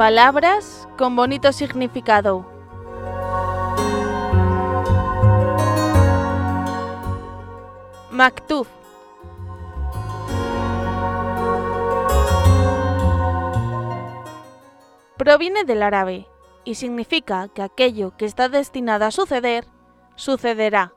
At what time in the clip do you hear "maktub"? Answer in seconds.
8.10-8.66